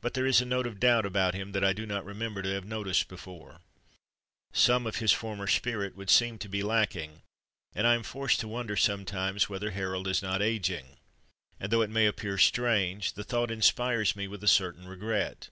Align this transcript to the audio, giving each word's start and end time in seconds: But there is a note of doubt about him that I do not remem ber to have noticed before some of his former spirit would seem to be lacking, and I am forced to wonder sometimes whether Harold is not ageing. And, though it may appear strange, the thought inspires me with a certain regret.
But 0.00 0.14
there 0.14 0.24
is 0.24 0.40
a 0.40 0.46
note 0.46 0.66
of 0.66 0.80
doubt 0.80 1.04
about 1.04 1.34
him 1.34 1.52
that 1.52 1.62
I 1.62 1.74
do 1.74 1.84
not 1.84 2.06
remem 2.06 2.32
ber 2.32 2.40
to 2.40 2.48
have 2.54 2.64
noticed 2.64 3.08
before 3.08 3.60
some 4.54 4.86
of 4.86 4.96
his 5.00 5.12
former 5.12 5.46
spirit 5.46 5.94
would 5.94 6.08
seem 6.08 6.38
to 6.38 6.48
be 6.48 6.62
lacking, 6.62 7.20
and 7.74 7.86
I 7.86 7.94
am 7.94 8.02
forced 8.02 8.40
to 8.40 8.48
wonder 8.48 8.74
sometimes 8.74 9.50
whether 9.50 9.72
Harold 9.72 10.08
is 10.08 10.22
not 10.22 10.40
ageing. 10.40 10.96
And, 11.60 11.70
though 11.70 11.82
it 11.82 11.90
may 11.90 12.06
appear 12.06 12.38
strange, 12.38 13.12
the 13.12 13.22
thought 13.22 13.50
inspires 13.50 14.16
me 14.16 14.26
with 14.26 14.42
a 14.42 14.48
certain 14.48 14.88
regret. 14.88 15.50